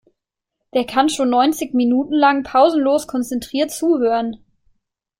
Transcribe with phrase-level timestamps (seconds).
[0.71, 4.43] Wer kann schon neunzig Minuten lang pausenlos konzentriert zuhören?